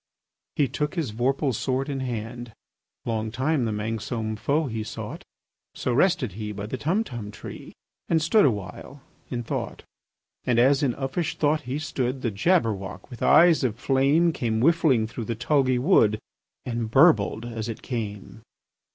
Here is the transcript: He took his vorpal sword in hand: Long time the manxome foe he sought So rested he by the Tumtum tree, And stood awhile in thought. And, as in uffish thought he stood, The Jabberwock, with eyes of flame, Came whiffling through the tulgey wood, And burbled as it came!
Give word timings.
He 0.55 0.67
took 0.67 0.95
his 0.95 1.11
vorpal 1.11 1.53
sword 1.53 1.87
in 1.87 1.99
hand: 1.99 2.53
Long 3.05 3.29
time 3.29 3.65
the 3.65 3.71
manxome 3.71 4.35
foe 4.35 4.65
he 4.65 4.83
sought 4.83 5.23
So 5.75 5.93
rested 5.93 6.31
he 6.31 6.51
by 6.51 6.65
the 6.65 6.75
Tumtum 6.79 7.29
tree, 7.31 7.75
And 8.09 8.19
stood 8.19 8.43
awhile 8.43 9.03
in 9.29 9.43
thought. 9.43 9.83
And, 10.43 10.57
as 10.57 10.81
in 10.81 10.95
uffish 10.95 11.35
thought 11.37 11.61
he 11.69 11.77
stood, 11.77 12.23
The 12.23 12.31
Jabberwock, 12.31 13.11
with 13.11 13.21
eyes 13.21 13.63
of 13.63 13.77
flame, 13.77 14.33
Came 14.33 14.59
whiffling 14.59 15.05
through 15.05 15.25
the 15.25 15.35
tulgey 15.35 15.77
wood, 15.77 16.17
And 16.65 16.89
burbled 16.89 17.45
as 17.45 17.69
it 17.69 17.83
came! 17.83 18.41